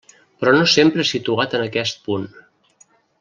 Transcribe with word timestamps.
Però 0.43 0.53
no 0.55 0.63
sempre 0.75 1.05
situat 1.09 1.53
en 1.59 1.67
aquest 1.69 2.03
punt. 2.09 2.29